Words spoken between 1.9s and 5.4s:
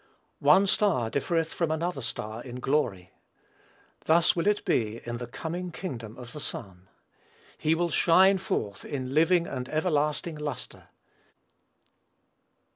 star in glory." Thus will it be in the